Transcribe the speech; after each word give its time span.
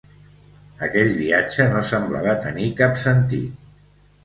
Aquell 0.87 1.11
viatge 1.19 1.67
no 1.75 1.85
semblava 1.91 2.35
tenir 2.49 2.73
cap 2.83 3.01
sentit. 3.05 3.73